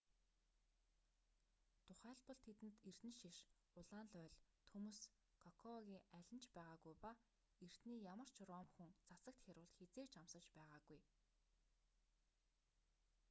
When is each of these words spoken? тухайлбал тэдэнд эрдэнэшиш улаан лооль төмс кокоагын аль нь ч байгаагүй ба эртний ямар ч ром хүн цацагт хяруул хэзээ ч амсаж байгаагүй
тухайлбал 1.87 2.35
тэдэнд 2.45 2.77
эрдэнэшиш 2.89 3.37
улаан 3.79 4.07
лооль 4.15 4.37
төмс 4.71 4.99
кокоагын 5.43 6.01
аль 6.17 6.31
нь 6.35 6.43
ч 6.43 6.45
байгаагүй 6.57 6.95
ба 7.03 7.11
эртний 7.65 7.99
ямар 8.13 8.29
ч 8.35 8.37
ром 8.49 8.67
хүн 8.75 8.91
цацагт 9.07 9.39
хяруул 9.45 9.71
хэзээ 9.77 10.05
ч 10.11 10.13
амсаж 10.21 10.45
байгаагүй 10.57 11.01